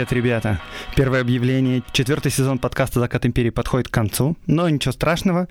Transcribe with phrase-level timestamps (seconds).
[0.00, 0.60] Привет, ребята!
[0.96, 1.82] Первое объявление.
[1.92, 5.46] Четвертый сезон подкаста «Закат империи» подходит к концу, но ничего страшного.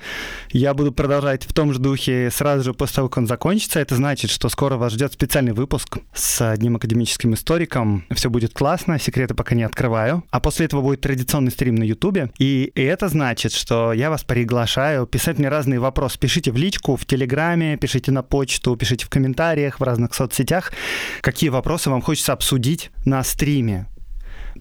[0.50, 3.80] Я буду продолжать в том же духе сразу же после того, как он закончится.
[3.80, 8.06] Это значит, что скоро вас ждет специальный выпуск с одним академическим историком.
[8.10, 10.24] Все будет классно, секреты пока не открываю.
[10.32, 12.32] А после этого будет традиционный стрим на Ютубе.
[12.40, 16.18] И это значит, что я вас приглашаю писать мне разные вопросы.
[16.18, 20.74] Пишите в личку, в Телеграме, пишите на почту, пишите в комментариях, в разных соцсетях,
[21.22, 23.86] какие вопросы вам хочется обсудить на стриме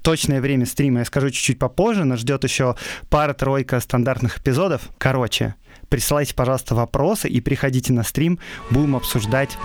[0.03, 2.05] точное время стрима я скажу чуть-чуть попозже.
[2.05, 2.77] Нас ждет еще
[3.11, 4.89] пара-тройка стандартных эпизодов.
[4.99, 5.55] Короче,
[5.89, 8.39] присылайте, пожалуйста, вопросы и приходите на стрим.
[8.71, 9.57] Будем обсуждать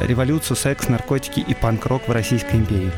[0.00, 2.92] э, революцию, секс, наркотики и панк-рок в Российской империи.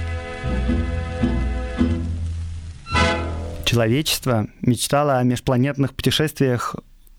[3.64, 6.76] Человечество мечтало о межпланетных путешествиях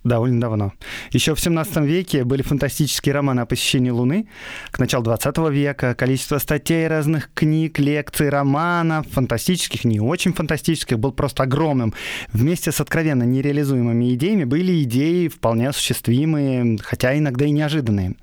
[0.08, 0.74] довольно давно.
[1.12, 4.28] Еще в 17 веке были фантастические романы о посещении Луны.
[4.72, 11.12] К началу 20 века количество статей, разных книг, лекций, романов, фантастических, не очень фантастических, был
[11.12, 11.94] просто огромным.
[12.34, 18.16] Вместе с откровенно нереализуемыми идеями были идеи вполне осуществимые, хотя иногда и неожиданные.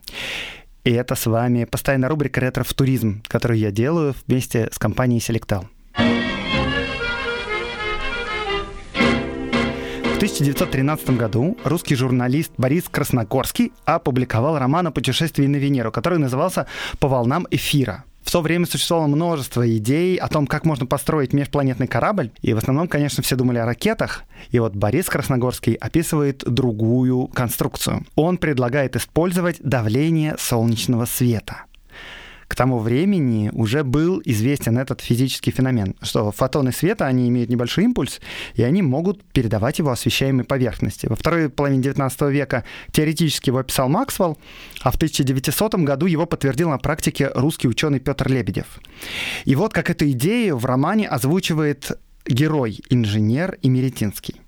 [0.85, 5.21] И это с вами постоянная рубрика «Ретро в туризм», которую я делаю вместе с компанией
[5.21, 5.67] Selectal.
[10.35, 16.67] 1913 году русский журналист Борис Красногорский опубликовал роман о путешествии на Венеру, который назывался
[16.99, 18.03] «По волнам эфира».
[18.25, 22.59] В то время существовало множество идей о том, как можно построить межпланетный корабль, и в
[22.59, 24.25] основном, конечно, все думали о ракетах.
[24.51, 28.05] И вот Борис Красногорский описывает другую конструкцию.
[28.17, 31.67] Он предлагает использовать давление солнечного света
[32.55, 37.83] к тому времени уже был известен этот физический феномен, что фотоны света, они имеют небольшой
[37.83, 38.21] импульс,
[38.55, 41.09] и они могут передавать его освещаемой поверхности.
[41.09, 42.63] Во второй половине 19 века
[42.93, 44.39] теоретически его описал Максвелл,
[44.83, 48.79] а в 1900 году его подтвердил на практике русский ученый Петр Лебедев.
[49.45, 54.44] И вот как эту идею в романе озвучивает герой, инженер Имеретинский.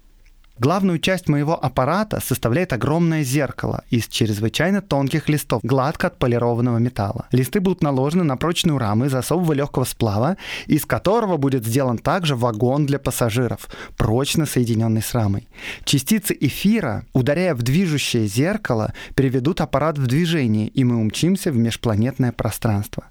[0.58, 7.26] Главную часть моего аппарата составляет огромное зеркало из чрезвычайно тонких листов, гладко отполированного металла.
[7.30, 12.36] Листы будут наложены на прочную раму из особого легкого сплава, из которого будет сделан также
[12.36, 13.68] вагон для пассажиров,
[13.98, 15.46] прочно соединенный с рамой.
[15.84, 22.32] Частицы эфира, ударяя в движущее зеркало, приведут аппарат в движение, и мы умчимся в межпланетное
[22.32, 23.04] пространство.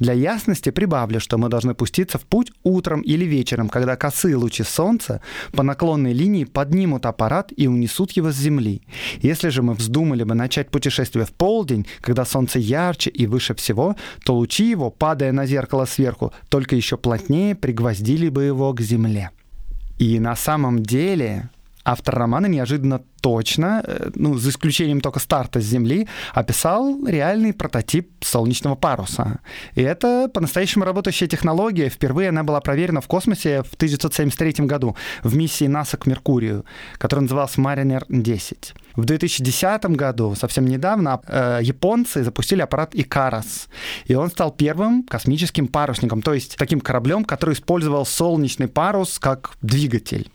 [0.00, 4.62] Для ясности прибавлю, что мы должны пуститься в путь утром или вечером, когда косые лучи
[4.62, 5.20] солнца
[5.52, 8.82] по наклонной линии поднимут аппарат и унесут его с Земли.
[9.20, 13.96] Если же мы вздумали бы начать путешествие в полдень, когда солнце ярче и выше всего,
[14.24, 19.30] то лучи его, падая на зеркало сверху, только еще плотнее пригвоздили бы его к Земле.
[19.98, 21.48] И на самом деле
[21.86, 28.10] автор романа неожиданно точно, э, ну, за исключением только старта с Земли, описал реальный прототип
[28.20, 29.38] солнечного паруса.
[29.74, 31.88] И это по-настоящему работающая технология.
[31.88, 36.64] Впервые она была проверена в космосе в 1973 году в миссии НАСА к Меркурию,
[36.98, 38.74] которая называлась Mariner 10.
[38.96, 43.68] В 2010 году, совсем недавно, э, японцы запустили аппарат Икарас,
[44.06, 49.52] и он стал первым космическим парусником, то есть таким кораблем, который использовал солнечный парус как
[49.60, 50.30] двигатель.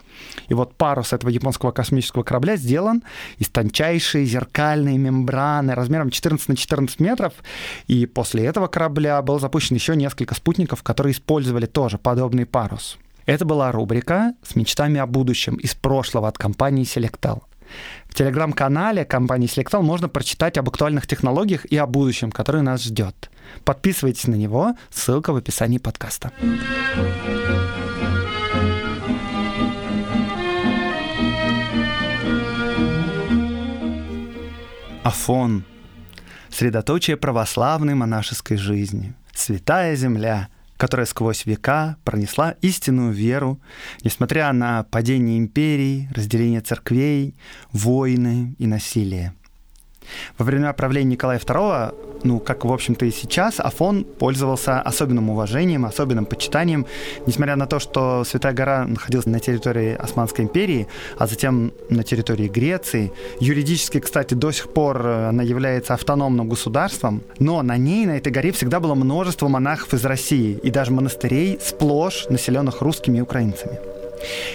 [0.48, 3.02] И вот парус этого японского космического корабля сделан
[3.40, 7.34] из тончайшей зеркальной мембраны размером 14 на 14 метров.
[7.88, 13.00] И после этого корабля был запущен еще несколько спутников, которые использовали тоже подобный парус.
[13.26, 17.42] Это была рубрика с мечтами о будущем из прошлого от компании Selectal.
[18.08, 23.30] В телеграм-канале компании Selectal можно прочитать об актуальных технологиях и о будущем, которое нас ждет.
[23.64, 26.32] Подписывайтесь на него, ссылка в описании подкаста.
[35.04, 35.66] Афон,
[36.50, 40.50] средоточие православной монашеской жизни, святая земля,
[40.82, 43.62] которая сквозь века пронесла истинную веру,
[44.04, 47.36] несмотря на падение империй, разделение церквей,
[47.72, 49.36] войны и насилие.
[50.38, 51.94] Во время правления Николая II,
[52.24, 56.86] ну, как, в общем-то, и сейчас, Афон пользовался особенным уважением, особенным почитанием,
[57.26, 60.88] несмотря на то, что Святая гора находилась на территории Османской империи,
[61.18, 63.12] а затем на территории Греции.
[63.40, 68.32] Юридически, кстати, до сих пор э, она является автономным государством, но на ней, на этой
[68.32, 73.80] горе, всегда было множество монахов из России и даже монастырей, сплошь населенных русскими и украинцами.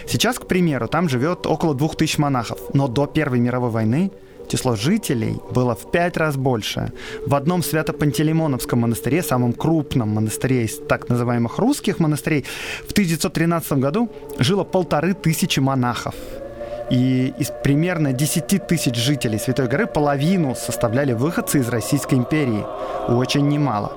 [0.06, 4.12] Сейчас, к примеру, там живет около двух тысяч монахов, но до Первой мировой войны
[4.48, 6.92] число жителей было в пять раз больше.
[7.26, 12.44] В одном Свято-Пантелеймоновском монастыре, самом крупном монастыре из так называемых русских монастырей,
[12.86, 16.14] в 1913 году жило полторы тысячи монахов.
[16.90, 22.64] И из примерно 10 тысяч жителей Святой горы половину составляли выходцы из Российской империи.
[23.08, 23.92] Очень немало.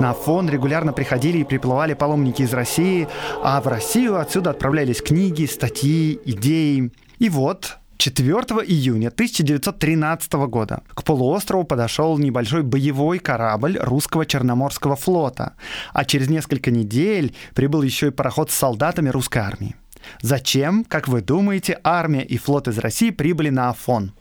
[0.00, 3.08] На фон регулярно приходили и приплывали паломники из России,
[3.42, 6.90] а в Россию отсюда отправлялись книги, статьи, идеи.
[7.18, 8.32] И вот 4
[8.66, 15.54] июня 1913 года к полуострову подошел небольшой боевой корабль русского Черноморского флота,
[15.92, 19.76] а через несколько недель прибыл еще и пароход с солдатами русской армии.
[20.20, 24.12] Зачем, как вы думаете, армия и флот из России прибыли на Афон?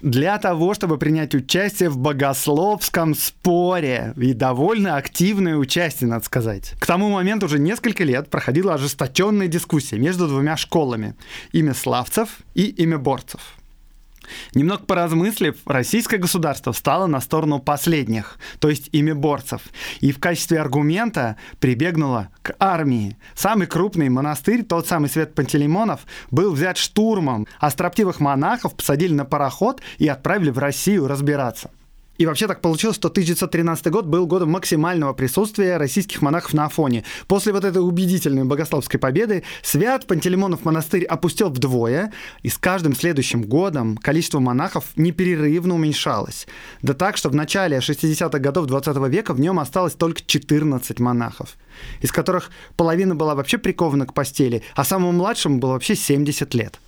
[0.00, 4.14] Для того, чтобы принять участие в богословском споре.
[4.16, 6.74] И довольно активное участие, надо сказать.
[6.78, 11.14] К тому моменту уже несколько лет проходила ожесточенная дискуссия между двумя школами.
[11.52, 13.57] Имя славцев и имя борцев.
[14.54, 19.62] Немного поразмыслив, российское государство встало на сторону последних, то есть ими борцев,
[20.00, 23.16] и в качестве аргумента прибегнуло к армии.
[23.34, 29.24] Самый крупный монастырь, тот самый Свет Пантелеймонов, был взят штурмом, а строптивых монахов посадили на
[29.24, 31.70] пароход и отправили в Россию разбираться.
[32.18, 37.04] И вообще так получилось, что 1913 год был годом максимального присутствия российских монахов на Афоне.
[37.28, 42.12] После вот этой убедительной богословской победы Свят Пантелеймонов монастырь опустил вдвое,
[42.42, 46.48] и с каждым следующим годом количество монахов непрерывно уменьшалось.
[46.82, 51.56] Да так, что в начале 60-х годов 20 века в нем осталось только 14 монахов,
[52.00, 56.80] из которых половина была вообще прикована к постели, а самому младшему было вообще 70 лет.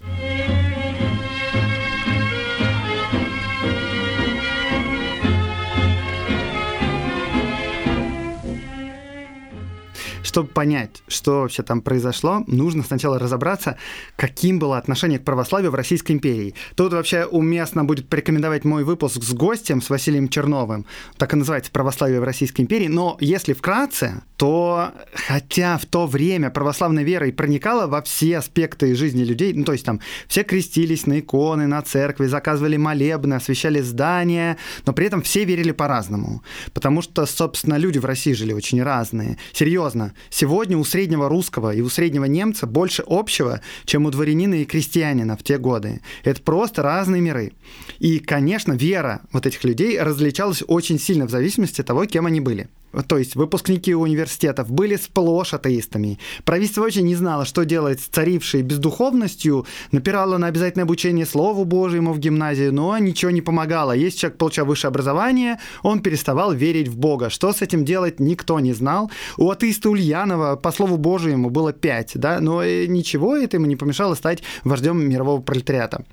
[10.30, 13.76] Чтобы понять, что вообще там произошло, нужно сначала разобраться,
[14.14, 16.54] каким было отношение к православию в Российской империи.
[16.76, 20.86] Тут вообще уместно будет порекомендовать мой выпуск с гостем, с Василием Черновым.
[21.16, 22.86] Так и называется «Православие в Российской империи».
[22.86, 28.94] Но если вкратце, то хотя в то время православная вера и проникала во все аспекты
[28.94, 29.98] жизни людей, ну то есть там
[30.28, 35.72] все крестились на иконы, на церкви, заказывали молебны, освещали здания, но при этом все верили
[35.72, 36.44] по-разному.
[36.72, 39.36] Потому что, собственно, люди в России жили очень разные.
[39.52, 44.64] Серьезно, Сегодня у среднего русского и у среднего немца больше общего, чем у дворянина и
[44.64, 46.00] крестьянина в те годы.
[46.24, 47.52] Это просто разные миры.
[47.98, 52.40] И, конечно, вера вот этих людей различалась очень сильно в зависимости от того, кем они
[52.40, 52.68] были
[53.06, 56.18] то есть выпускники университетов, были сплошь атеистами.
[56.44, 62.12] Правительство вообще не знало, что делать с царившей бездуховностью, напирало на обязательное обучение Слову Божьему
[62.12, 63.92] в гимназии, но ничего не помогало.
[63.92, 67.30] Если человек получал высшее образование, он переставал верить в Бога.
[67.30, 69.10] Что с этим делать, никто не знал.
[69.36, 74.14] У атеиста Ульянова, по Слову Божьему, было пять, да, но ничего это ему не помешало
[74.14, 76.04] стать вождем мирового пролетариата.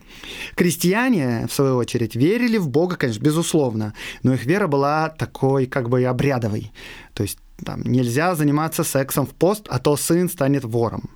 [0.55, 5.89] Крестьяне, в свою очередь, верили в Бога, конечно, безусловно, но их вера была такой как
[5.89, 6.66] бы обрядовой.
[7.13, 11.09] То есть там нельзя заниматься сексом в пост, а то сын станет вором.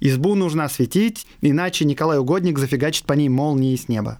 [0.00, 4.18] Избу нужно осветить, иначе Николай Угодник зафигачит по ней молнии с неба.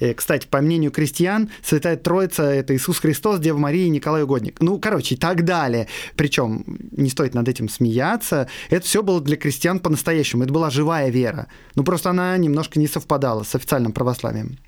[0.00, 4.24] И, э, кстати, по мнению крестьян, Святая Троица– это Иисус Христос, Дева Мария и Николай
[4.24, 4.60] Угодник.
[4.60, 5.86] Ну, короче, и так далее.
[6.16, 8.48] Причем не стоит над этим смеяться.
[8.70, 10.44] Это все было для крестьян по-настоящему.
[10.44, 11.46] Это была живая вера.
[11.74, 14.58] Ну, просто она немножко не совпадала с официальным православием.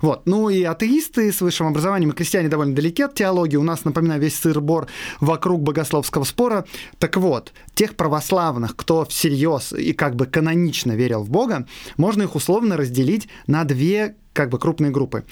[0.00, 0.26] Вот.
[0.26, 3.56] Ну и атеисты с высшим образованием, и крестьяне довольно далеки от теологии.
[3.56, 4.88] У нас, напоминаю, весь сыр-бор
[5.20, 6.64] вокруг богословского спора.
[6.98, 12.34] Так вот, тех православных, кто всерьез и как бы канонично верил в Бога, можно их
[12.34, 15.24] условно разделить на две как бы крупные группы.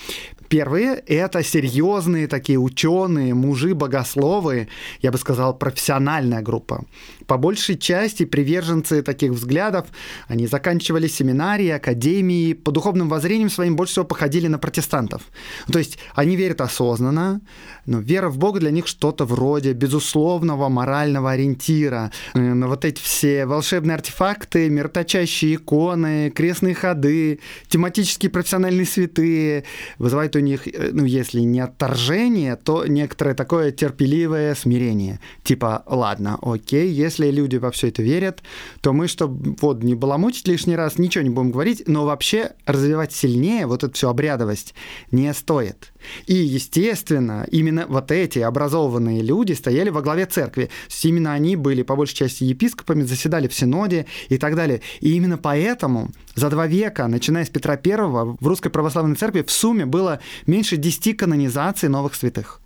[0.49, 4.68] Первые— это серьезные такие ученые, мужи, богословы,
[5.00, 6.85] я бы сказал, профессиональная группа.
[7.26, 9.87] По большей части приверженцы таких взглядов,
[10.28, 15.23] они заканчивали семинарии, академии, по духовным воззрениям своим больше всего походили на протестантов.
[15.71, 17.40] То есть они верят осознанно,
[17.87, 22.12] но вера в Бога для них что-то вроде безусловного морального ориентира.
[22.35, 29.65] Но вот эти все волшебные артефакты, мироточащие иконы, крестные ходы, тематические профессиональные святые,
[29.99, 35.21] вызывает у них, э, ну, если не отторжение, то некоторое такое терпеливое смирение.
[35.45, 38.43] Типа, ладно, окей, если люди во все это верят,
[38.81, 43.12] то мы, чтобы вот не баламутить лишний раз, ничего не будем говорить, но вообще развивать
[43.12, 44.75] сильнее вот эту всю обрядовость
[45.11, 45.92] не стоит.
[46.26, 50.71] И, естественно, именно вот эти образованные люди стояли во главе церкви.
[51.02, 54.80] Именно они были, по большей части, епископами, заседали в Синоде и так далее.
[55.00, 59.50] И именно поэтому за два века, начиная с Петра I, в Русской Православной Церкви в
[59.50, 62.62] сумме было меньше десяти канонизаций новых святых.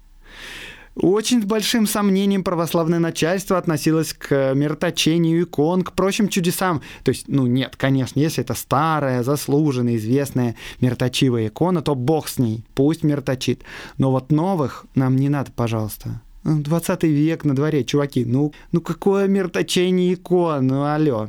[0.96, 6.80] Очень с большим сомнением православное начальство относилось к мироточению икон, к прочим чудесам.
[7.04, 12.38] То есть, ну нет, конечно, если это старая, заслуженная, известная мироточивая икона, то бог с
[12.38, 13.62] ней, пусть мироточит.
[13.98, 16.22] Но вот новых нам не надо, пожалуйста.
[16.44, 21.28] 20 век на дворе, чуваки, ну, ну какое мироточение икон, ну алло.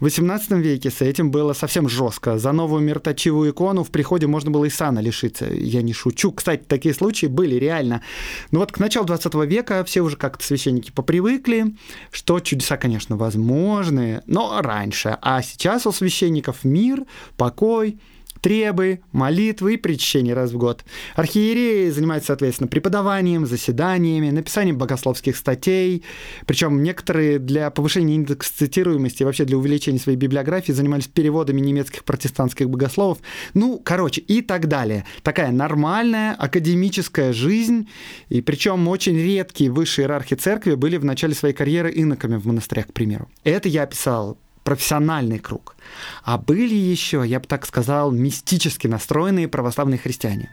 [0.00, 2.38] В XVIII веке с этим было совсем жестко.
[2.38, 5.46] За новую мироточивую икону в приходе можно было и сана лишиться.
[5.46, 6.32] Я не шучу.
[6.32, 8.02] Кстати, такие случаи были реально.
[8.50, 11.74] Но вот к началу 20 века все уже как-то священники попривыкли,
[12.10, 15.18] что чудеса, конечно, возможны, но раньше.
[15.22, 17.04] А сейчас у священников мир,
[17.36, 17.98] покой,
[18.40, 20.84] требы, молитвы и причащения раз в год.
[21.14, 26.04] Архиереи занимаются, соответственно, преподаванием, заседаниями, написанием богословских статей.
[26.46, 32.68] Причем некоторые для повышения индекса цитируемости вообще для увеличения своей библиографии занимались переводами немецких протестантских
[32.68, 33.18] богословов.
[33.54, 35.04] Ну, короче, и так далее.
[35.22, 37.88] Такая нормальная академическая жизнь.
[38.28, 42.88] И причем очень редкие высшие иерархи церкви были в начале своей карьеры иноками в монастырях,
[42.88, 43.28] к примеру.
[43.44, 45.76] Это я описал профессиональный круг.
[46.24, 50.50] А были еще, я бы так сказал, мистически настроенные православные христиане.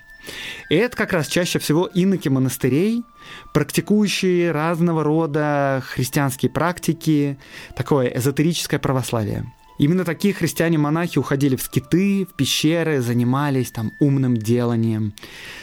[0.70, 3.04] И это как раз чаще всего иноки монастырей,
[3.54, 7.40] практикующие разного рода христианские практики,
[7.76, 9.52] такое эзотерическое православие.
[9.78, 15.14] Именно такие христиане-монахи уходили в скиты, в пещеры, занимались там умным деланием.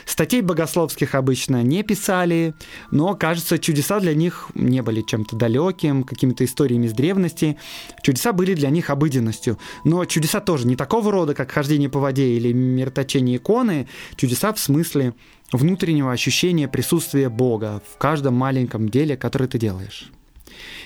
[0.05, 2.55] Статей богословских обычно не писали,
[2.91, 7.57] но, кажется, чудеса для них не были чем-то далеким, какими-то историями из древности.
[8.03, 9.59] Чудеса были для них обыденностью.
[9.85, 13.87] Но чудеса тоже не такого рода, как хождение по воде или мироточение иконы.
[14.17, 15.15] Чудеса в смысле
[15.53, 20.11] внутреннего ощущения присутствия Бога в каждом маленьком деле, которое ты делаешь.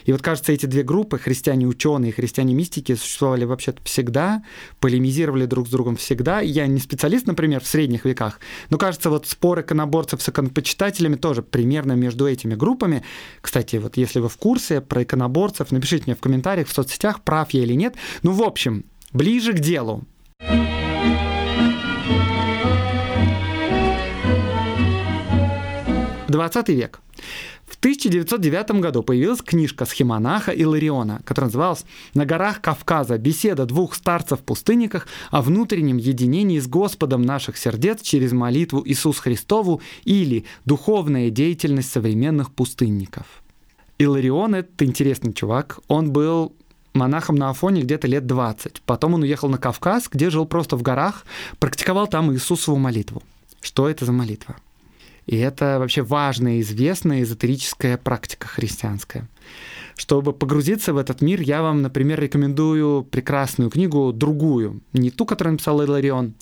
[0.05, 4.43] И вот, кажется, эти две группы, христиане-ученые и христиане-мистики, существовали вообще-то всегда,
[4.81, 6.41] полемизировали друг с другом всегда.
[6.41, 8.41] Я не специалист, например, в средних веках,
[8.71, 13.03] но, кажется, вот споры иконоборцев с иконопочитателями тоже примерно между этими группами.
[13.41, 17.51] Кстати, вот если вы в курсе про иконоборцев, напишите мне в комментариях в соцсетях, прав
[17.51, 17.95] я или нет.
[18.23, 20.05] Ну, в общем, ближе к делу.
[26.35, 27.01] 20 век.
[27.85, 33.19] В 1909 году появилась книжка схемонаха Илариона, которая называлась «На горах Кавказа.
[33.19, 40.47] Беседа двух старцев-пустынниках о внутреннем единении с Господом наших сердец через молитву Иисус Христову» или
[40.65, 43.27] «Духовная деятельность современных пустынников».
[43.99, 45.79] Иларион— это интересный чувак.
[45.87, 46.55] Он был
[46.95, 48.81] монахом на Афоне где-то лет 20.
[48.87, 51.27] Потом он уехал на Кавказ, где жил просто в горах,
[51.59, 53.23] практиковал там Иисусову молитву.
[53.61, 54.57] Что это за молитва?
[55.27, 59.29] И это вообще важная, известная эзотерическая практика христианская.
[59.97, 65.53] Чтобы погрузиться в этот мир, я вам, например, рекомендую прекрасную книгу, другую, не ту, которую
[65.53, 66.35] написал Иларион,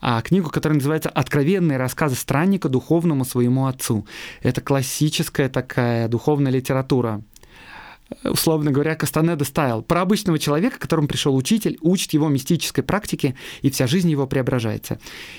[0.00, 4.06] а книгу, которая называется «Откровенные рассказы странника духовному своему отцу».
[4.42, 7.22] Это классическая такая духовная литература
[8.24, 13.70] условно говоря, Кастанеда стайл, про обычного человека, которому пришел учитель, учит его мистической практике, и
[13.70, 14.98] вся жизнь его преображается.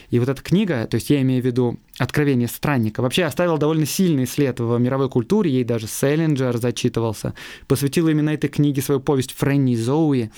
[0.10, 3.86] И вот эта книга, то есть я имею в виду «Откровение странника», вообще оставила довольно
[3.86, 7.34] сильный след в мировой культуре, ей даже Селлинджер зачитывался,
[7.68, 10.32] посвятил именно этой книге свою повесть «Фрэнни Зоуи».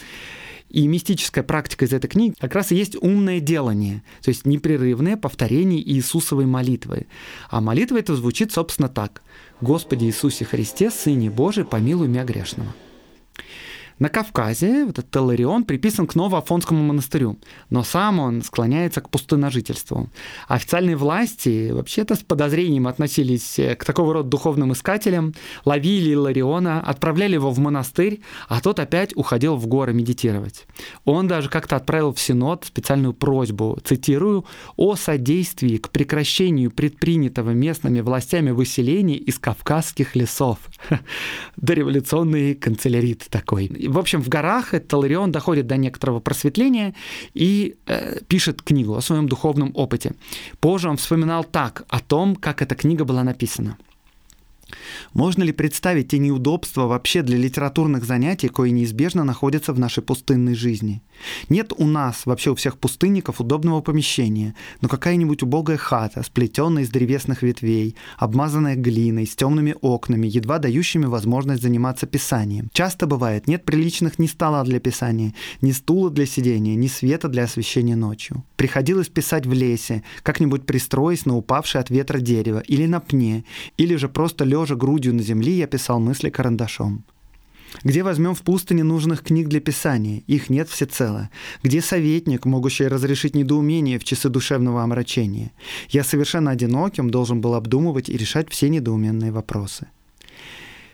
[0.69, 5.17] И мистическая практика из этой книги как раз и есть умное делание, то есть непрерывное
[5.17, 7.05] повторение Иисусовой молитвы.
[7.51, 9.21] А молитва это звучит, собственно, так.
[9.63, 12.73] «Господи Иисусе Христе, Сыне Божий, помилуй меня грешного».
[13.99, 17.37] На Кавказе этот Теларион приписан к Новоафонскому монастырю,
[17.69, 20.09] но сам он склоняется к пустыножительству.
[20.47, 25.33] Официальные власти вообще-то с подозрением относились э, к такого рода духовным искателям,
[25.65, 30.65] ловили Лариона, отправляли его в монастырь, а тот опять уходил в горы медитировать.
[31.05, 34.45] Он даже как-то отправил в Синод специальную просьбу, цитирую,
[34.75, 40.57] «о содействии к прекращению предпринятого местными властями выселения из кавказских лесов».
[41.57, 43.67] Дореволюционный канцелярит такой.
[43.87, 46.93] В общем, в горах Таларион доходит до некоторого просветления
[47.33, 50.13] и э, пишет книгу о своем духовном опыте.
[50.59, 53.77] Позже он вспоминал так о том, как эта книга была написана.
[55.13, 60.55] Можно ли представить те неудобства вообще для литературных занятий, кои неизбежно находятся в нашей пустынной
[60.55, 61.01] жизни?
[61.49, 66.89] Нет у нас, вообще у всех пустынников, удобного помещения, но какая-нибудь убогая хата, сплетенная из
[66.89, 72.69] древесных ветвей, обмазанная глиной, с темными окнами, едва дающими возможность заниматься писанием.
[72.73, 77.43] Часто бывает, нет приличных ни стола для писания, ни стула для сидения, ни света для
[77.43, 78.43] освещения ночью.
[78.55, 83.43] Приходилось писать в лесе, как-нибудь пристроясь на упавшее от ветра дерево, или на пне,
[83.77, 87.05] или же просто лежа грудью на земле я писал мысли карандашом.
[87.83, 90.23] Где возьмем в пустыне нужных книг для писания?
[90.27, 91.29] Их нет всецело.
[91.63, 95.51] Где советник, могущий разрешить недоумение в часы душевного омрачения?
[95.89, 99.87] Я совершенно одиноким должен был обдумывать и решать все недоуменные вопросы.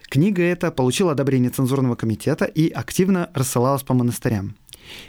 [0.10, 4.56] Книга эта получила одобрение цензурного комитета и активно рассылалась по монастырям.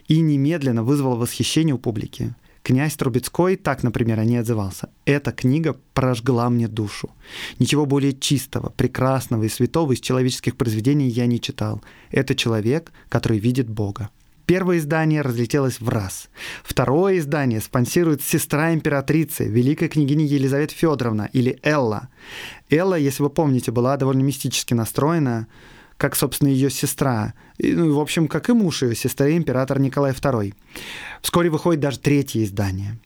[0.09, 2.35] И немедленно вызвала восхищение у публики.
[2.63, 4.91] Князь Трубецкой так, например, о ней отзывался.
[5.07, 7.11] «Эта книга прожгла мне душу.
[7.59, 11.83] Ничего более чистого, прекрасного и святого из человеческих произведений я не читал.
[12.11, 14.11] Это человек, который видит Бога».
[14.51, 16.29] Первое издание разлетелось в раз.
[16.65, 22.09] Второе издание спонсирует сестра императрицы, великая княгиня Елизавета Федоровна или Элла.
[22.69, 25.47] Элла, если вы помните, была довольно мистически настроена,
[26.01, 30.13] как, собственно, ее сестра, и, ну, в общем, как и муж ее сестры, император Николай
[30.13, 30.55] II.
[31.21, 32.99] Вскоре выходит даже третье издание.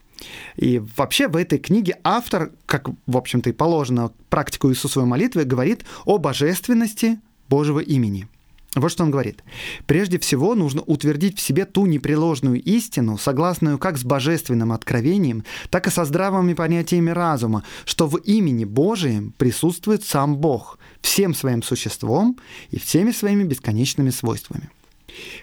[0.54, 5.84] И вообще в этой книге автор, как, в общем-то, и положено практику Иисусовой молитвы, говорит
[6.04, 8.28] о божественности Божьего имени–
[8.74, 9.44] вот что он говорит.
[9.86, 15.86] Прежде всего нужно утвердить в себе ту непреложную истину, согласную как с божественным откровением, так
[15.86, 22.38] и со здравыми понятиями разума, что в имени Божием присутствует сам Бог всем своим существом
[22.70, 24.70] и всеми своими бесконечными свойствами.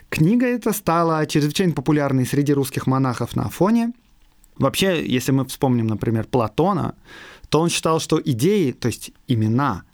[0.09, 3.93] Книга эта стала чрезвычайно популярной среди русских монахов на Афоне.
[4.57, 6.95] Вообще, если мы вспомним, например, Платона,
[7.47, 9.83] то он считал, что идеи, то есть имена–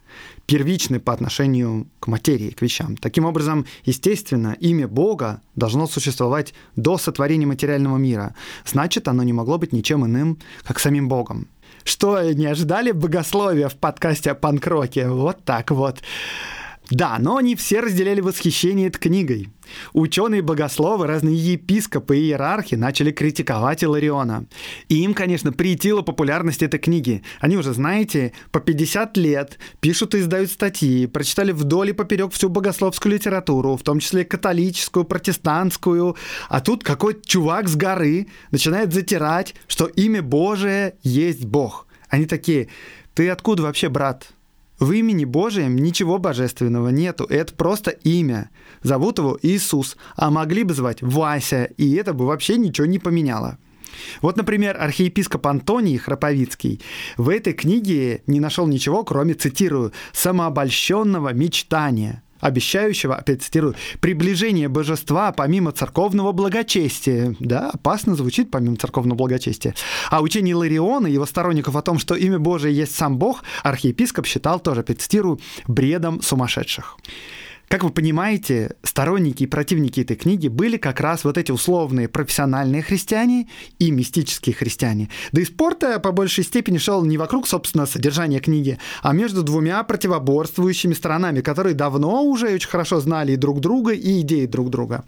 [0.48, 2.96] первичны по отношению к материи, к вещам.
[2.96, 8.34] Таким образом, естественно, имя Бога должно существовать до сотворения материального мира.
[8.64, 11.48] Значит, оно не могло быть ничем иным, как самим Богом.
[11.84, 15.08] Что, не ожидали богословия в подкасте о панкроке?
[15.08, 15.98] Вот так вот.
[16.90, 19.50] Да, но они все разделяли восхищение этой книгой.
[19.92, 24.46] Ученые-богословы, разные епископы и иерархи начали критиковать Илариона.
[24.88, 27.22] И им, конечно, приятила популярность этой книги.
[27.40, 32.48] Они уже, знаете, по 50 лет пишут и издают статьи, прочитали вдоль и поперек всю
[32.48, 36.16] богословскую литературу, в том числе католическую, протестантскую.
[36.48, 41.86] А тут какой-то чувак с горы начинает затирать, что имя Божие есть Бог.
[42.08, 42.68] Они такие,
[43.12, 44.32] ты откуда вообще, брат?
[44.78, 48.50] В имени Божьем ничего божественного нету, это просто имя.
[48.82, 53.58] Зовут его Иисус, а могли бы звать Вася, и это бы вообще ничего не поменяло.
[54.22, 56.80] Вот, например, архиепископ Антоний Храповицкий
[57.16, 65.32] в этой книге не нашел ничего, кроме, цитирую, «самообольщенного мечтания», обещающего, опять цитирую, приближение божества
[65.32, 67.36] помимо церковного благочестия.
[67.40, 69.74] Да, опасно звучит помимо церковного благочестия.
[70.10, 74.26] А учение Лариона и его сторонников о том, что имя Божие есть сам Бог, архиепископ
[74.26, 76.96] считал тоже, опять цитирую, бредом сумасшедших.
[77.68, 82.80] Как вы понимаете, сторонники и противники этой книги были как раз вот эти условные профессиональные
[82.82, 85.10] христиане и мистические христиане.
[85.32, 89.82] Да и спорта по большей степени шел не вокруг, собственно, содержания книги, а между двумя
[89.82, 95.04] противоборствующими сторонами, которые давно уже очень хорошо знали и друг друга, и идеи друг друга.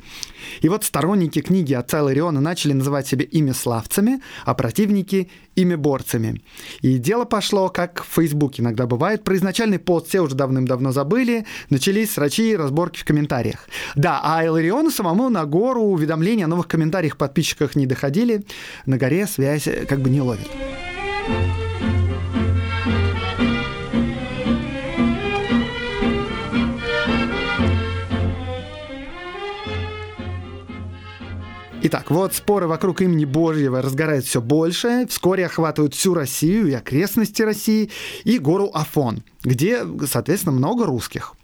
[0.60, 6.42] И вот сторонники книги отца Илариона начали называть себя ими славцами, а противники ими борцами.
[6.82, 9.24] И дело пошло, как в Фейсбуке иногда бывает.
[9.24, 13.68] Про изначальный пост все уже давным-давно забыли, начались срачи разборки в комментариях.
[13.94, 18.44] Да, а Илариону самому на гору уведомления о новых комментариях подписчиках не доходили.
[18.86, 20.48] На горе связь как бы не ловит.
[31.82, 37.40] Итак, вот споры вокруг имени Божьего разгораются все больше, вскоре охватывают всю Россию и окрестности
[37.40, 37.90] России,
[38.24, 41.34] и гору Афон, где, соответственно, много русских.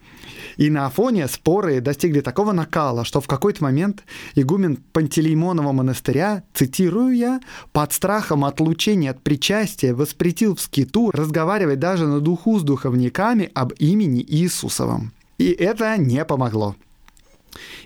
[0.57, 7.17] И на Афоне споры достигли такого накала, что в какой-то момент игумен Пантелеймонова монастыря, цитирую
[7.17, 7.41] я,
[7.73, 13.73] под страхом отлучения от причастия воспретил в скиту разговаривать даже на духу с духовниками об
[13.75, 15.13] имени Иисусовом.
[15.39, 16.77] И это не помогло.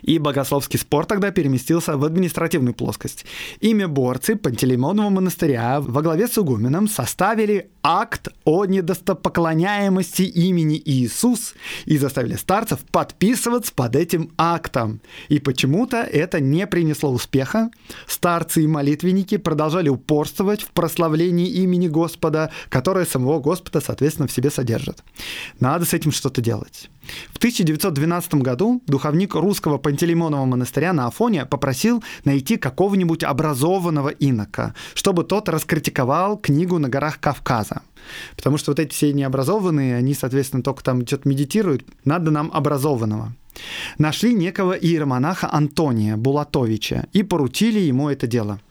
[0.01, 3.25] И богословский спор тогда переместился в административную плоскость.
[3.59, 11.53] Ими борцы Пантелеймонова монастыря во главе с игуменом составили акт о недостопоклоняемости имени Иисус
[11.85, 15.01] и заставили старцев подписываться под этим актом.
[15.29, 17.69] И почему-то это не принесло успеха.
[18.07, 24.49] Старцы и молитвенники продолжали упорствовать в прославлении имени Господа, которое самого Господа, соответственно, в себе
[24.49, 25.03] содержит.
[25.59, 26.89] Надо с этим что-то делать.
[27.33, 35.23] В 1912 году духовник русского Пантелеймонова монастыря на Афоне попросил найти какого-нибудь образованного инока, чтобы
[35.23, 37.81] тот раскритиковал книгу на горах Кавказа.
[38.35, 41.85] Потому что вот эти все необразованные, они, соответственно, только там что-то медитируют.
[42.05, 43.33] Надо нам образованного.
[43.97, 48.59] Нашли некого иеромонаха Антония Булатовича и поручили ему это дело–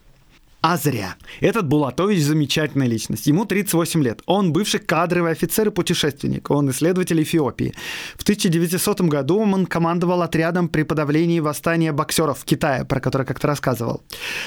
[0.60, 1.16] а зря.
[1.40, 3.26] Этот Булатович замечательная личность.
[3.26, 4.22] Ему 38 лет.
[4.26, 6.50] Он бывший кадровый офицер и путешественник.
[6.50, 7.74] Он исследователь Эфиопии.
[8.16, 13.46] В 1900 году он командовал отрядом при подавлении восстания боксеров в Китае, про которое как-то
[13.46, 14.02] рассказывал.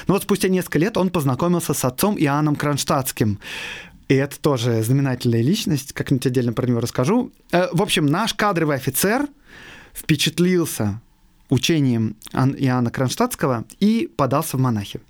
[0.06, 3.40] Но вот спустя несколько лет он познакомился с отцом Иоанном Кронштадтским.
[4.08, 7.32] И это тоже знаменательная личность, как-нибудь отдельно про него расскажу.
[7.52, 9.26] Э, в общем, наш кадровый офицер
[9.94, 11.00] впечатлился
[11.54, 15.00] учением Иоанна Кронштадтского и подался в монахи.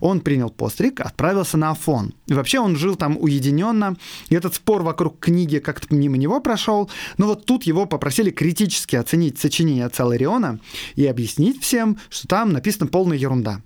[0.00, 2.14] Он принял постриг, отправился на Афон.
[2.26, 3.96] И вообще он жил там уединенно.
[4.28, 6.90] И этот спор вокруг книги как-то мимо него прошел.
[7.18, 10.58] Но вот тут его попросили критически оценить сочинение отца Лариона
[10.96, 13.60] и объяснить всем, что там написана полная ерунда.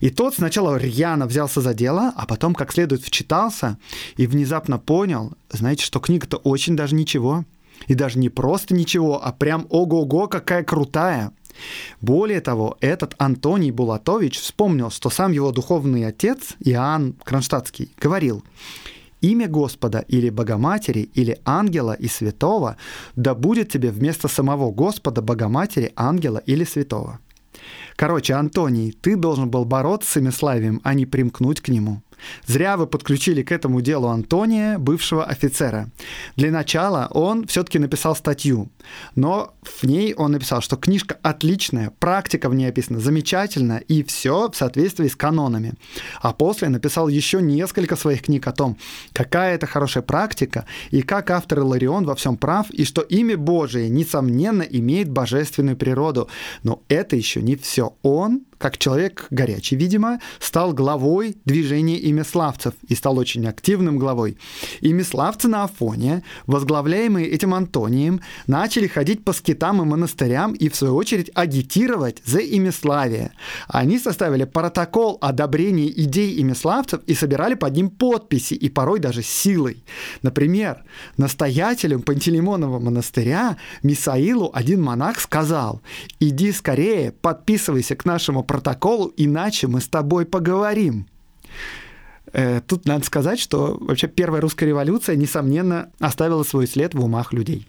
[0.00, 3.78] И тот сначала рьяно взялся за дело, а потом как следует вчитался
[4.16, 7.44] и внезапно понял, знаете, что книга-то очень даже ничего.
[7.88, 11.32] И даже не просто ничего, а прям ого-го, какая крутая.
[12.00, 18.42] Более того, этот Антоний Булатович вспомнил, что сам его духовный отец, Иоанн Кронштадтский, говорил,
[19.20, 22.76] имя Господа или Богоматери, или ангела и святого
[23.16, 27.18] да будет тебе вместо самого Господа, Богоматери, ангела или святого.
[27.96, 32.02] Короче, Антоний, ты должен был бороться с имиславием, а не примкнуть к нему.
[32.46, 35.88] Зря вы подключили к этому делу Антония, бывшего офицера.
[36.36, 38.68] Для начала он все-таки написал статью,
[39.14, 44.50] но в ней он написал, что книжка отличная, практика в ней описана замечательно, и все
[44.50, 45.74] в соответствии с канонами.
[46.20, 48.76] А после написал еще несколько своих книг о том,
[49.12, 53.88] какая это хорошая практика, и как автор Иларион во всем прав, и что имя Божие,
[53.88, 56.28] несомненно, имеет божественную природу.
[56.62, 57.94] Но это еще не все.
[58.02, 64.38] Он как человек горячий, видимо, стал главой движения имяславцев и стал очень активным главой.
[64.80, 70.94] Имяславцы на Афоне, возглавляемые этим Антонием, начали ходить по скитам и монастырям и, в свою
[70.94, 73.32] очередь, агитировать за имяславие.
[73.66, 79.82] Они составили протокол одобрения идей имяславцев и собирали под ним подписи, и порой даже силой.
[80.22, 80.84] Например,
[81.16, 85.82] настоятелем Пантелеймонова монастыря Мисаилу один монах сказал
[86.20, 91.06] «Иди скорее, подписывайся к нашему протоколу, иначе мы с тобой поговорим.
[92.34, 97.32] Э, тут надо сказать, что вообще первая русская революция, несомненно, оставила свой след в умах
[97.32, 97.66] людей.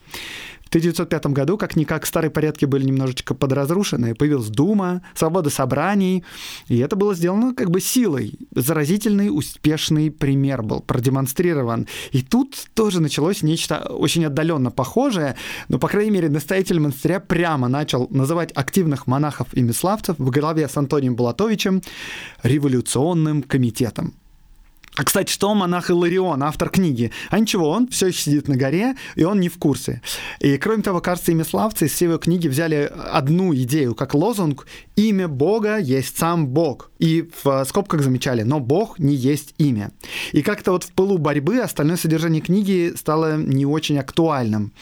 [0.74, 4.16] 1905 году, как-никак, старые порядки были немножечко подразрушены.
[4.16, 6.24] Появилась Дума, свобода собраний,
[6.68, 8.40] и это было сделано как бы силой.
[8.56, 11.88] Заразительный, успешный пример был продемонстрирован.
[12.12, 15.36] И тут тоже началось нечто очень отдаленно похожее,
[15.70, 20.68] но, по крайней мере, настоятель монастыря прямо начал называть активных монахов и миславцев в главе
[20.68, 21.84] с Антонием Булатовичем
[22.42, 24.16] революционным комитетом.
[24.96, 27.12] А, кстати, что монах Иларион, автор книги?
[27.30, 30.04] А ничего, он все еще сидит на горе, и он не в курсе.
[30.40, 35.28] И, кроме того, кажется, имяславцы из всей его книги взяли одну идею, как лозунг «Имя
[35.28, 36.92] Бога есть сам Бог».
[37.00, 39.92] И в скобках замечали «Но Бог не есть имя».
[40.32, 44.74] И как-то вот в пылу борьбы остальное содержание книги стало не очень актуальным.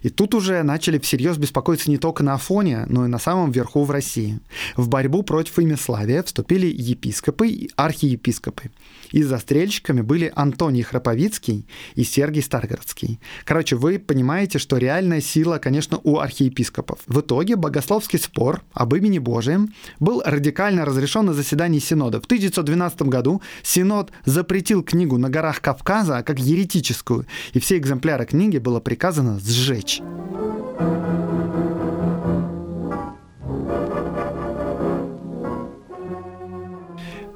[0.00, 3.84] И тут уже начали всерьез беспокоиться не только на Афоне, но и на самом верху
[3.84, 4.38] в России.
[4.76, 8.70] В борьбу против имяславия вступили епископы и архиепископы.
[9.12, 11.66] И застрельщиками были Антоний Храповицкий
[11.96, 13.18] и Сергий Старгородский.
[13.44, 17.00] Короче, вы понимаете, что реальная сила, конечно, у архиепископов.
[17.08, 22.20] В итоге богословский спор об имени Божием был радикально разрешен на заседании Синода.
[22.20, 28.58] В 1912 году Синод запретил книгу «На горах Кавказа» как еретическую, и все экземпляры книги
[28.58, 30.00] было приказано сжечь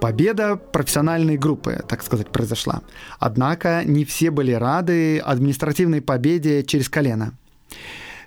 [0.01, 2.83] Победа профессиональной группы, так сказать, произошла.
[3.19, 7.35] Однако не все были рады административной победе через колено.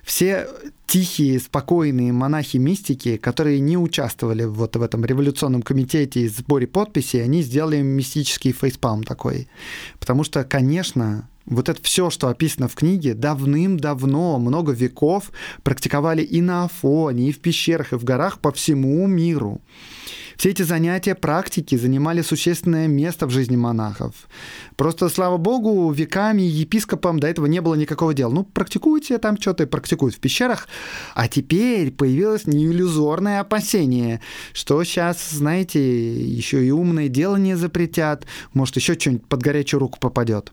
[0.02, 0.48] Все
[0.86, 7.40] тихие, спокойные монахи-мистики, которые не участвовали вот в этом революционном комитете и сборе подписей, они
[7.40, 9.48] сделали мистический фейспалм такой.
[9.98, 16.40] Потому что, конечно, вот это все, что описано в книге, давным-давно, много веков практиковали и
[16.40, 19.60] на Афоне, и в пещерах, и в горах по всему миру.
[20.36, 24.14] Все эти занятия, практики занимали существенное место в жизни монахов.
[24.76, 28.32] Просто, слава богу, веками епископам до этого не было никакого дела.
[28.32, 30.68] Ну, практикуйте там что-то, практикуют в пещерах.
[31.14, 34.20] А теперь появилось неиллюзорное опасение,
[34.52, 39.98] что сейчас, знаете, еще и умное дело не запретят, может, еще что-нибудь под горячую руку
[40.00, 40.50] попадет.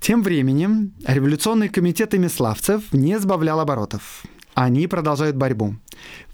[0.00, 4.24] Тем временем революционный комитет имиславцев не сбавлял оборотов.
[4.54, 5.76] Они продолжают борьбу.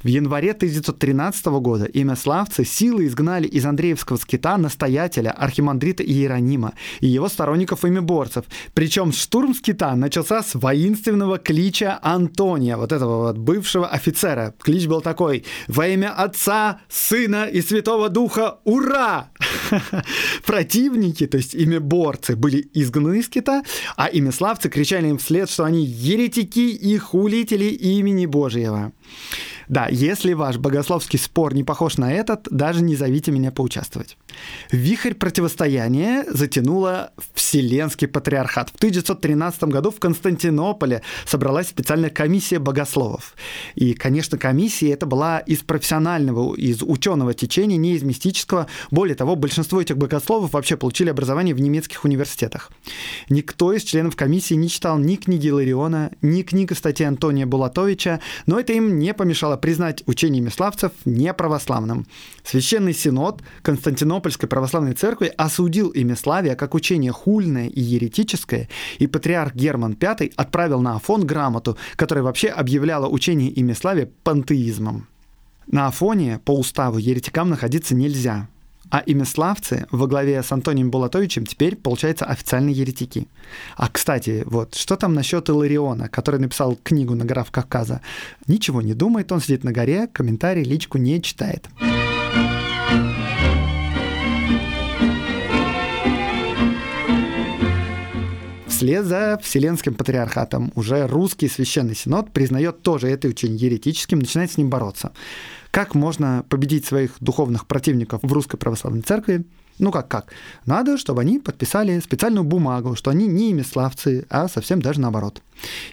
[0.02, 7.06] В январе 1913 года имя славцы силы изгнали из Андреевского скита настоятеля архимандрита Иеронима и
[7.06, 8.44] его сторонников имеборцев.
[8.74, 14.54] Причем штурм скита начался с воинственного клича Антония, вот этого вот бывшего офицера.
[14.60, 19.30] Клич был такой «Во имя Отца, Сына и Святого Духа, ура!»
[20.44, 23.62] Противники, то есть имеборцы, были изгнаны из скита,
[23.96, 28.92] а имяславцы кричали им вслед, что они еретики и хулители имени Божьего.
[29.68, 34.16] Да, если ваш богословский спор не похож на этот, даже не зовите меня поучаствовать.
[34.70, 38.70] Вихрь противостояния затянуло Вселенский патриархат.
[38.70, 43.34] В 1913 году в Константинополе собралась специальная комиссия богословов.
[43.74, 48.66] И, конечно, комиссия это была из профессионального, из ученого течения, не из мистического.
[48.90, 52.70] Более того, большинство этих богословов вообще получили образование в немецких университетах.
[53.28, 58.58] Никто из членов комиссии не читал ни книги Лариона, ни книги статьи Антония Булатовича, но
[58.58, 62.06] это им не помешало признать учение миславцев неправославным.
[62.44, 63.42] Священный Синод
[64.22, 70.80] Константинопольской православной церкви осудил имяславие как учение хульное и еретическое, и патриарх Герман V отправил
[70.80, 75.08] на Афон грамоту, которая вообще объявляла учение имяславия пантеизмом.
[75.66, 78.48] На Афоне по уставу еретикам находиться нельзя,
[78.90, 83.26] а имяславцы во главе с Антонием Булатовичем теперь, получается, официальные еретики.
[83.76, 88.00] А, кстати, вот что там насчет Илариона, который написал книгу «На горах Кавказа»?
[88.46, 91.68] Ничего не думает, он сидит на горе, комментарий, личку не читает.
[98.82, 104.56] Вслед за Вселенским патриархатом уже русский священный синод признает тоже это учение еретическим, начинает с
[104.58, 105.12] ним бороться.
[105.70, 109.44] Как можно победить своих духовных противников в русской православной церкви?
[109.78, 110.32] Ну как как?
[110.66, 115.42] Надо, чтобы они подписали специальную бумагу, что они не имиславцы, а совсем даже наоборот.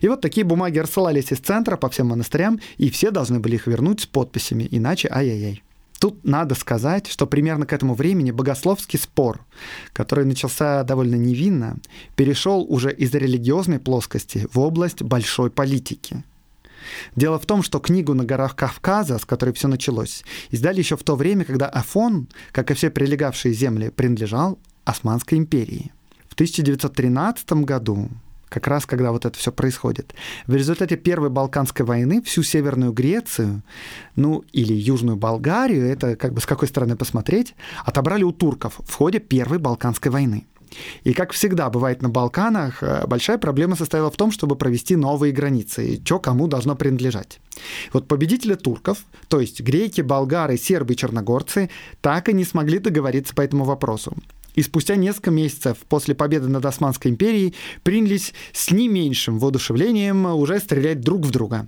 [0.01, 3.67] И вот такие бумаги рассылались из центра по всем монастырям, и все должны были их
[3.67, 5.61] вернуть с подписями, иначе ай-яй-яй.
[5.99, 9.45] Тут надо сказать, что примерно к этому времени богословский спор,
[9.91, 11.77] который начался довольно невинно,
[12.15, 16.23] перешел уже из религиозной плоскости в область большой политики.
[17.17, 21.03] Дело в том, что книгу «На горах Кавказа», с которой все началось, издали еще в
[21.03, 25.91] то время, когда Афон, как и все прилегавшие земли, принадлежал Османской империи.
[26.29, 28.09] В 1913 году
[28.49, 30.13] как раз когда вот это все происходит.
[30.47, 33.63] В результате Первой Балканской войны всю Северную Грецию,
[34.15, 38.93] ну или Южную Болгарию, это как бы с какой стороны посмотреть, отобрали у турков в
[38.93, 40.45] ходе Первой Балканской войны.
[41.03, 45.33] И, как всегда бывает на Балканах, э, большая проблема состояла в том, чтобы провести новые
[45.33, 47.39] границы, что кому должно принадлежать.
[47.93, 51.69] Вот победители турков, то есть греки, болгары, сербы и черногорцы,
[52.01, 54.13] так и не смогли договориться по этому вопросу.
[54.55, 60.59] И спустя несколько месяцев после победы над Османской империей принялись с не меньшим воодушевлением уже
[60.59, 61.67] стрелять друг в друга.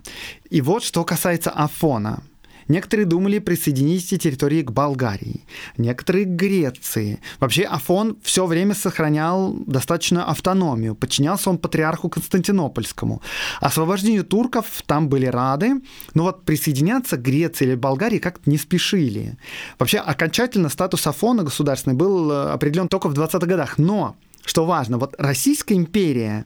[0.49, 2.23] И вот что касается Афона.
[2.71, 5.41] Некоторые думали присоединить эти территории к Болгарии,
[5.75, 7.19] некоторые к Греции.
[7.41, 13.21] Вообще Афон все время сохранял достаточную автономию, подчинялся он патриарху Константинопольскому.
[13.59, 15.81] Освобождению турков там были рады,
[16.13, 19.37] но вот присоединяться к Греции или Болгарии как-то не спешили.
[19.77, 24.97] Вообще окончательно статус Афона государственный был э, определен только в 20-х годах, но что важно,
[24.97, 26.45] вот Российская империя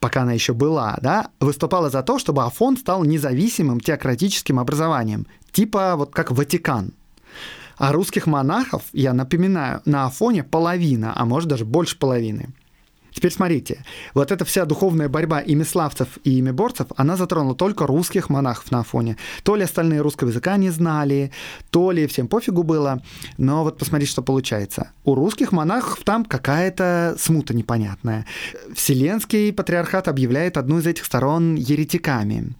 [0.00, 5.94] пока она еще была, да, выступала за то, чтобы Афон стал независимым теократическим образованием, типа
[5.96, 6.92] вот как Ватикан.
[7.76, 12.48] А русских монахов, я напоминаю, на Афоне половина, а может даже больше половины.
[13.12, 18.70] Теперь смотрите, вот эта вся духовная борьба имиславцев и имеборцев, она затронула только русских монахов
[18.70, 19.16] на Афоне.
[19.42, 21.32] То ли остальные русского языка не знали,
[21.70, 23.02] то ли всем пофигу было,
[23.38, 24.92] но вот посмотрите, что получается.
[25.04, 28.26] У русских монахов там какая-то смута непонятная.
[28.74, 32.54] Вселенский патриархат объявляет одну из этих сторон еретиками.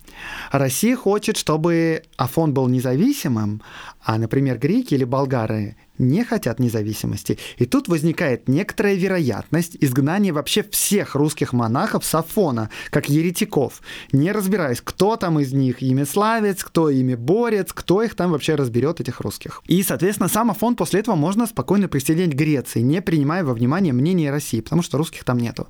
[0.50, 3.62] Россия хочет, чтобы Афон был независимым,
[4.02, 7.38] а, например, греки или болгары не хотят независимости.
[7.58, 14.32] И тут возникает некоторая вероятность изгнания вообще всех русских монахов с Афона, как еретиков, не
[14.32, 19.20] разбираясь, кто там из них имеславец, кто ими борец, кто их там вообще разберет, этих
[19.20, 19.62] русских.
[19.66, 23.92] И, соответственно, сам Афон после этого можно спокойно присоединять к Греции, не принимая во внимание
[23.92, 25.68] мнение России, потому что русских там нету.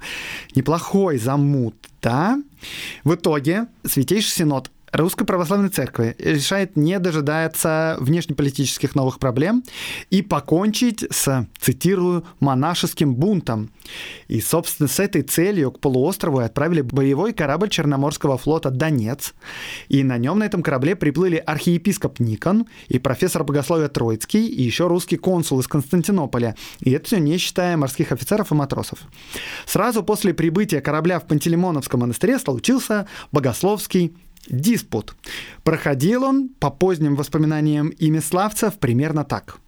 [0.54, 2.42] Неплохой замут, да?
[3.04, 9.62] В итоге Святейший Синод Русской Православной Церкви решает не дожидаться внешнеполитических новых проблем
[10.10, 13.70] и покончить с, цитирую, монашеским бунтом.
[14.26, 19.34] И, собственно, с этой целью к полуострову отправили боевой корабль Черноморского флота «Донец».
[19.88, 24.88] И на нем, на этом корабле, приплыли архиепископ Никон и профессор богословия Троицкий и еще
[24.88, 26.56] русский консул из Константинополя.
[26.80, 28.98] И это все не считая морских офицеров и матросов.
[29.66, 34.14] Сразу после прибытия корабля в Пантелеймоновском монастыре случился богословский
[34.48, 35.14] диспут.
[35.62, 39.58] Проходил он, по поздним воспоминаниям имиславцев, примерно так.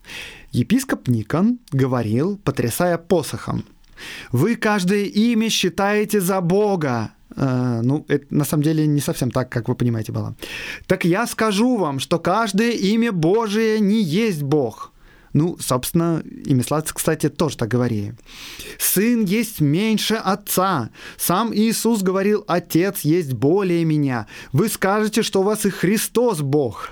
[0.52, 3.64] Епископ Никон говорил, потрясая посохом,
[4.32, 9.48] «Вы каждое имя считаете за Бога, Uh, ну, это на самом деле не совсем так,
[9.48, 10.34] как вы понимаете было.
[10.86, 14.91] Так я скажу вам, что каждое имя Божие не есть Бог.
[15.32, 18.14] Ну, собственно, и Меслац, кстати, тоже так говорили.
[18.78, 20.90] «Сын есть меньше отца.
[21.16, 24.26] Сам Иисус говорил, отец есть более меня.
[24.52, 26.90] Вы скажете, что у вас и Христос Бог».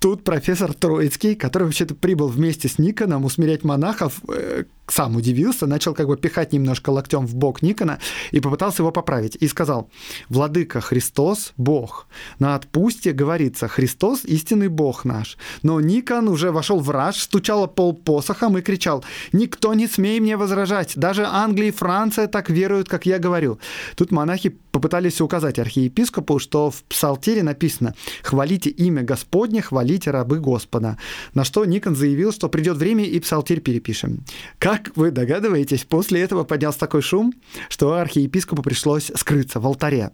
[0.00, 5.94] Тут профессор Троицкий, который вообще-то прибыл вместе с Никоном усмирять монахов, э, сам удивился, начал
[5.94, 7.98] как бы пихать немножко локтем в бок Никона
[8.32, 9.36] и попытался его поправить.
[9.40, 9.88] И сказал,
[10.28, 12.06] «Владыка Христос– Бог.
[12.38, 15.38] На отпусте говорится, Христос– истинный Бог наш».
[15.62, 20.36] Но Никон уже вошел в раж, стучал пол посохом и кричал, «Никто не смей мне
[20.36, 23.58] возражать, даже Англия и Франция так веруют, как я говорю».
[23.96, 30.98] Тут монахи попытались указать архиепископу, что в псалтире написано «Хвалите имя Господне, хвалите рабы Господа».
[31.34, 34.24] На что Никон заявил, что придет время и псалтирь перепишем.
[34.58, 37.32] Как как вы догадываетесь, после этого поднялся такой шум,
[37.68, 40.10] что архиепископу пришлось скрыться в алтаре.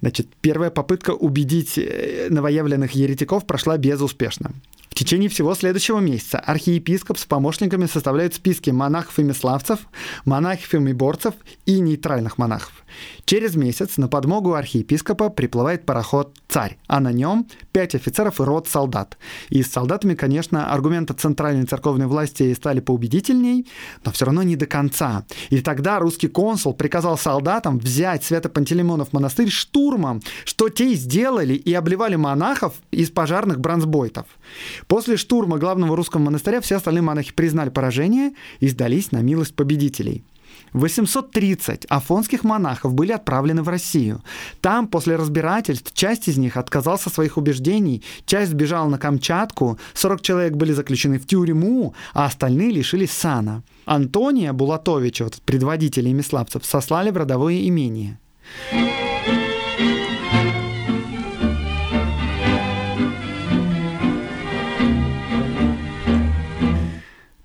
[0.00, 4.52] Значит, первая попытка убедить э, новоявленных еретиков прошла безуспешно.
[4.94, 9.80] В течение всего следующего месяца архиепископ с помощниками составляют списки монахов и меславцев,
[10.24, 11.34] монахов и миборцев
[11.66, 12.84] и нейтральных монахов.
[13.24, 18.68] Через месяц на подмогу архиепископа приплывает пароход «Царь», а на нем пять офицеров и род
[18.68, 19.18] солдат.
[19.48, 23.66] И с солдатами, конечно, аргументы центральной церковной власти стали поубедительней,
[24.04, 25.24] но все равно не до конца.
[25.50, 31.74] И тогда русский консул приказал солдатам взять Свято-Пантелеймонов монастырь штурмом, что те и сделали и
[31.74, 34.26] обливали монахов из пожарных бронзбойтов.
[34.88, 40.24] После штурма главного русского монастыря все остальные монахи признали поражение и сдались на милость победителей.
[40.72, 44.22] 830 афонских монахов были отправлены в Россию.
[44.60, 50.20] Там, после разбирательств, часть из них отказался от своих убеждений, часть сбежала на Камчатку, 40
[50.20, 53.62] человек были заключены в тюрьму, а остальные лишились сана.
[53.84, 58.18] Антония Булатовича, вот, предводителя имиславцев, сослали в родовое имение.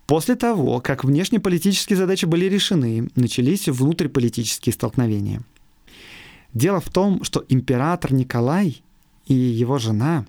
[0.10, 5.44] После того, как внешнеполитические задачи были решены, начались внутриполитические столкновения.
[6.52, 8.82] Дело в том, что император Николай
[9.28, 10.26] и его жена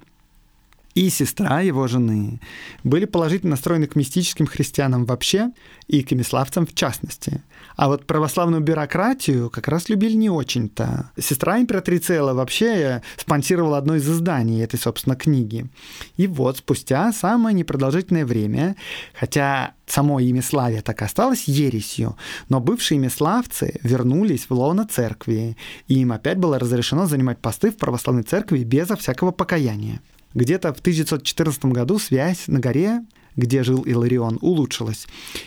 [1.01, 2.41] и сестра его жены
[2.85, 5.51] были положительно настроены к мистическим христианам вообще
[5.87, 7.43] и к имиславцам в частности.
[7.75, 11.11] А вот православную бюрократию как раз любили не очень-то.
[11.19, 15.71] Сестра императрицы Элла вообще спонсировала одно из изданий этой, собственно, книги.
[16.19, 18.77] И вот спустя самое непродолжительное время,
[19.19, 22.19] хотя само имя Славия так осталось ересью,
[22.51, 25.57] но бывшие имиславцы вернулись в лоно церкви,
[25.89, 30.03] и им опять было разрешено занимать посты в православной церкви безо всякого покаяния.
[30.35, 33.03] Где-то в 1914 году связь на горе
[33.37, 35.07] где жил Иларион, улучшилась.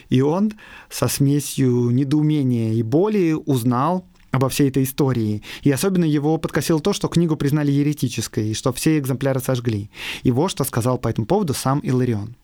[0.09, 0.53] И он
[0.89, 5.43] со смесью недоумения и боли узнал обо всей этой истории.
[5.61, 9.91] И особенно его подкосило то, что книгу признали еретической, и что все экземпляры сожгли.
[10.23, 12.35] И вот что сказал по этому поводу сам Иларион.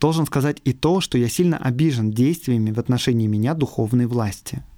[0.00, 4.62] Должен сказать и то, что я сильно обижен действиями в отношении меня духовной власти–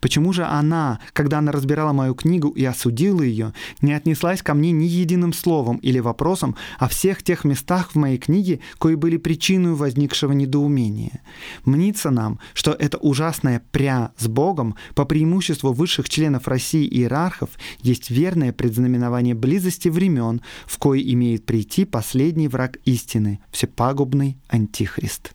[0.00, 3.52] Почему же она, когда она разбирала мою книгу и осудила ее,
[3.82, 8.18] не отнеслась ко мне ни единым словом или вопросом о всех тех местах в моей
[8.18, 11.22] книге, кои были причиной возникшего недоумения?
[11.64, 17.50] Мнится нам, что это ужасное «пря» с Богом по преимуществу высших членов России и иерархов
[17.80, 25.32] есть верное предзнаменование близости времен, в кои имеет прийти последний враг истины, всепагубный Антихрист.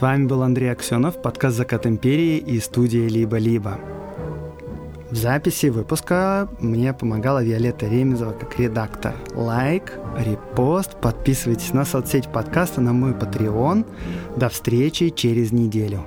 [0.00, 3.78] С вами был Андрей Аксенов, подкаст «Закат империи» и студия «Либо-либо».
[5.10, 9.12] В записи выпуска мне помогала Виолетта Ремезова как редактор.
[9.34, 13.84] Лайк, репост, подписывайтесь на соцсеть подкаста, на мой Patreon.
[14.38, 16.06] До встречи через неделю.